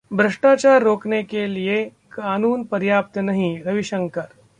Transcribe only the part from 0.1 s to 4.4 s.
भ्रष्टाचार रोकने लिए कानून पर्याप्त नहीं: रविशंकर